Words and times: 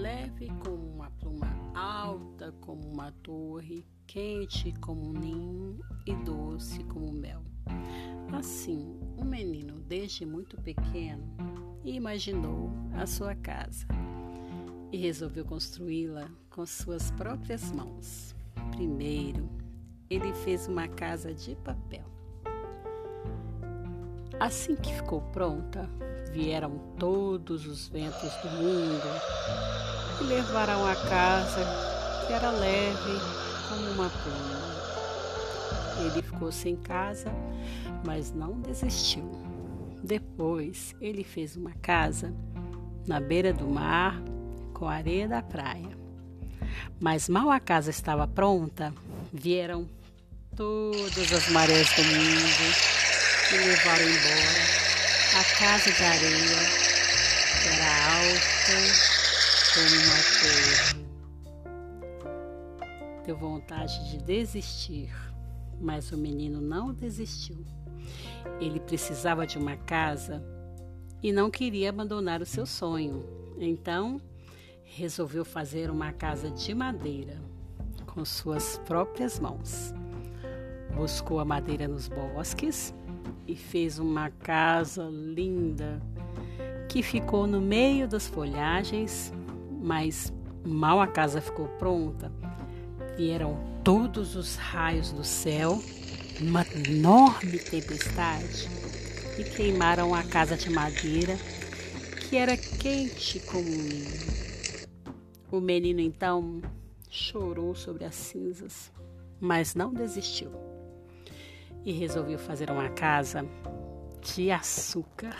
leve 0.00 0.48
como 0.64 0.94
uma 0.94 1.10
pluma 1.10 1.46
alta 1.74 2.52
como 2.62 2.90
uma 2.90 3.12
torre, 3.22 3.86
quente 4.06 4.72
como 4.80 5.10
um 5.10 5.12
ninho 5.12 5.78
e 6.06 6.14
doce 6.14 6.82
como 6.84 7.12
mel. 7.12 7.42
Assim, 8.32 8.98
um 9.18 9.24
menino, 9.24 9.80
desde 9.80 10.24
muito 10.24 10.56
pequeno, 10.56 11.22
imaginou 11.84 12.70
a 12.94 13.06
sua 13.06 13.34
casa 13.34 13.86
e 14.90 14.96
resolveu 14.96 15.44
construí-la 15.44 16.30
com 16.48 16.64
suas 16.64 17.10
próprias 17.10 17.70
mãos. 17.70 18.34
Primeiro, 18.70 19.50
ele 20.08 20.32
fez 20.32 20.66
uma 20.66 20.88
casa 20.88 21.34
de 21.34 21.54
papel. 21.56 22.04
Assim 24.38 24.74
que 24.76 24.94
ficou 24.94 25.20
pronta, 25.20 25.90
vieram 26.32 26.78
todos 26.98 27.66
os 27.66 27.88
ventos 27.88 28.32
do 28.42 28.50
mundo 28.50 29.02
e 30.20 30.24
levaram 30.24 30.86
a 30.86 30.94
casa, 30.94 31.64
que 32.26 32.32
era 32.32 32.50
leve 32.50 33.20
como 33.68 33.90
uma 33.92 34.10
pluma. 34.10 34.70
Ele 36.00 36.22
ficou 36.22 36.52
sem 36.52 36.76
casa, 36.76 37.30
mas 38.04 38.32
não 38.32 38.60
desistiu. 38.60 39.30
Depois, 40.02 40.94
ele 41.00 41.24
fez 41.24 41.56
uma 41.56 41.72
casa 41.82 42.32
na 43.06 43.20
beira 43.20 43.52
do 43.52 43.66
mar, 43.66 44.20
com 44.72 44.88
areia 44.88 45.28
da 45.28 45.42
praia. 45.42 45.98
Mas 46.98 47.28
mal 47.28 47.50
a 47.50 47.60
casa 47.60 47.90
estava 47.90 48.26
pronta, 48.26 48.94
vieram 49.32 49.86
todas 50.56 51.32
as 51.32 51.48
marés 51.50 51.88
do 51.96 52.04
mundo 52.04 52.90
e 53.52 53.56
levaram 53.56 54.04
embora 54.04 54.79
a 55.32 55.44
casa 55.58 55.92
de 55.92 56.02
areia, 56.02 56.56
era 57.64 57.88
alta 58.16 58.74
como 59.74 59.94
uma 60.04 60.20
torre. 60.40 61.06
Deu 63.24 63.36
vontade 63.36 64.10
de 64.10 64.18
desistir, 64.18 65.12
mas 65.80 66.10
o 66.10 66.16
menino 66.16 66.60
não 66.60 66.92
desistiu. 66.92 67.64
Ele 68.60 68.80
precisava 68.80 69.46
de 69.46 69.56
uma 69.56 69.76
casa 69.76 70.42
e 71.22 71.30
não 71.32 71.48
queria 71.48 71.90
abandonar 71.90 72.42
o 72.42 72.46
seu 72.46 72.66
sonho. 72.66 73.24
Então, 73.56 74.20
resolveu 74.82 75.44
fazer 75.44 75.90
uma 75.90 76.12
casa 76.12 76.50
de 76.50 76.74
madeira 76.74 77.40
com 78.04 78.24
suas 78.24 78.78
próprias 78.78 79.38
mãos. 79.38 79.94
Buscou 80.96 81.38
a 81.38 81.44
madeira 81.44 81.86
nos 81.86 82.08
bosques 82.08 82.92
e 83.50 83.56
fez 83.56 83.98
uma 83.98 84.30
casa 84.30 85.08
linda 85.10 86.00
que 86.88 87.02
ficou 87.02 87.48
no 87.48 87.60
meio 87.60 88.06
das 88.06 88.28
folhagens, 88.28 89.32
mas 89.82 90.32
mal 90.64 91.00
a 91.00 91.06
casa 91.06 91.40
ficou 91.40 91.66
pronta, 91.66 92.30
vieram 93.16 93.58
todos 93.82 94.36
os 94.36 94.54
raios 94.54 95.10
do 95.10 95.24
céu, 95.24 95.82
uma 96.40 96.64
enorme 96.86 97.58
tempestade 97.58 98.68
e 99.36 99.42
queimaram 99.42 100.14
a 100.14 100.22
casa 100.22 100.56
de 100.56 100.70
madeira 100.70 101.36
que 102.28 102.36
era 102.36 102.56
quente 102.56 103.40
como 103.40 103.68
um 103.68 103.82
ninho. 103.82 104.30
O 105.50 105.60
menino 105.60 106.00
então 106.00 106.62
chorou 107.08 107.74
sobre 107.74 108.04
as 108.04 108.14
cinzas, 108.14 108.92
mas 109.40 109.74
não 109.74 109.92
desistiu 109.92 110.69
e 111.84 111.92
resolveu 111.92 112.38
fazer 112.38 112.70
uma 112.70 112.88
casa 112.90 113.44
de 114.20 114.50
açúcar. 114.50 115.36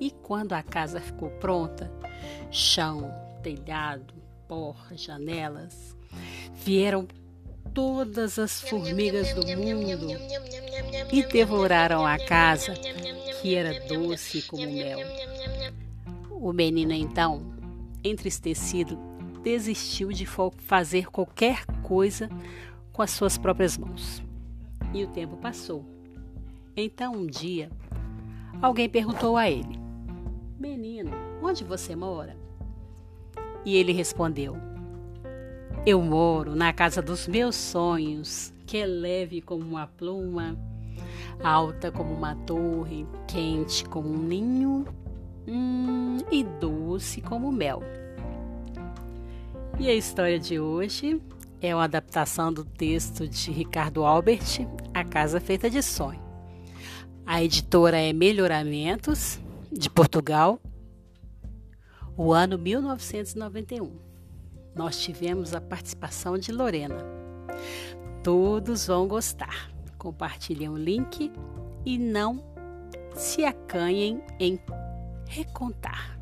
E 0.00 0.10
quando 0.10 0.52
a 0.52 0.62
casa 0.62 1.00
ficou 1.00 1.30
pronta, 1.30 1.90
chão, 2.50 3.12
telhado, 3.42 4.14
porta, 4.48 4.96
janelas, 4.96 5.96
vieram 6.54 7.06
todas 7.72 8.38
as 8.38 8.60
formigas 8.60 9.32
do 9.34 9.46
mundo 9.56 10.08
e 11.12 11.22
devoraram 11.24 12.04
a 12.04 12.18
casa, 12.18 12.74
que 13.40 13.54
era 13.54 13.80
doce 13.86 14.42
como 14.42 14.70
mel. 14.70 14.98
O 16.30 16.52
menino 16.52 16.92
então 16.92 17.52
entristecido, 18.04 18.98
desistiu 19.42 20.12
de 20.12 20.26
fazer 20.58 21.10
qualquer 21.10 21.64
coisa 21.82 22.28
com 22.92 23.02
as 23.02 23.10
suas 23.10 23.38
próprias 23.38 23.78
mãos. 23.78 24.22
E 24.94 25.04
o 25.04 25.08
tempo 25.08 25.36
passou. 25.36 25.84
Então, 26.76 27.12
um 27.14 27.26
dia, 27.26 27.70
alguém 28.60 28.88
perguntou 28.88 29.36
a 29.36 29.50
ele: 29.50 29.78
Menino, 30.58 31.10
onde 31.42 31.64
você 31.64 31.96
mora? 31.96 32.36
E 33.64 33.76
ele 33.76 33.92
respondeu: 33.92 34.56
Eu 35.86 36.00
moro 36.02 36.54
na 36.54 36.72
casa 36.72 37.00
dos 37.00 37.26
meus 37.26 37.56
sonhos, 37.56 38.52
que 38.66 38.78
é 38.78 38.86
leve 38.86 39.40
como 39.40 39.62
uma 39.62 39.86
pluma, 39.86 40.56
alta 41.42 41.90
como 41.90 42.12
uma 42.12 42.34
torre, 42.34 43.06
quente 43.26 43.84
como 43.84 44.08
um 44.08 44.18
ninho 44.18 44.84
hum, 45.46 46.18
e 46.30 46.44
doce 46.44 47.20
como 47.20 47.52
mel. 47.52 47.82
E 49.78 49.88
a 49.88 49.94
história 49.94 50.38
de 50.38 50.60
hoje 50.60 51.20
é 51.62 51.72
uma 51.72 51.84
adaptação 51.84 52.52
do 52.52 52.64
texto 52.64 53.28
de 53.28 53.52
Ricardo 53.52 54.04
Albert, 54.04 54.66
A 54.92 55.04
Casa 55.04 55.40
Feita 55.40 55.70
de 55.70 55.80
Sonho. 55.80 56.20
A 57.24 57.40
editora 57.42 58.00
é 58.00 58.12
Melhoramentos, 58.12 59.38
de 59.70 59.88
Portugal, 59.88 60.60
o 62.16 62.32
ano 62.32 62.58
1991. 62.58 63.92
Nós 64.74 65.00
tivemos 65.00 65.54
a 65.54 65.60
participação 65.60 66.36
de 66.36 66.50
Lorena. 66.50 67.04
Todos 68.24 68.88
vão 68.88 69.06
gostar. 69.06 69.70
Compartilhem 69.96 70.68
o 70.68 70.76
link 70.76 71.32
e 71.86 71.96
não 71.96 72.42
se 73.14 73.44
acanhem 73.44 74.20
em 74.40 74.58
recontar. 75.26 76.18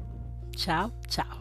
Tchau, 0.55 0.93
tchau. 1.09 1.40